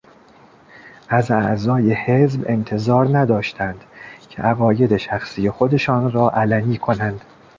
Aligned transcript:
از 1.09 1.31
اعضای 1.31 1.93
حزبانتظار 1.93 3.17
نداشتند 3.17 3.83
که 4.29 4.41
عقاید 4.41 4.97
شخصی 4.97 5.49
خودشان 5.49 6.11
را 6.11 6.31
علنی 6.31 6.77
کنند. 6.77 7.21